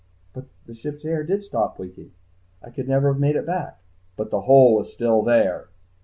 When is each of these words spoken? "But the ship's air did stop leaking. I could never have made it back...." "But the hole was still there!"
"But 0.33 0.45
the 0.65 0.73
ship's 0.73 1.05
air 1.05 1.23
did 1.23 1.43
stop 1.43 1.77
leaking. 1.77 2.13
I 2.63 2.71
could 2.71 2.87
never 2.87 3.09
have 3.11 3.21
made 3.21 3.35
it 3.35 3.45
back...." 3.45 3.79
"But 4.17 4.31
the 4.31 4.41
hole 4.41 4.73
was 4.73 4.91
still 4.91 5.21
there!" 5.21 5.67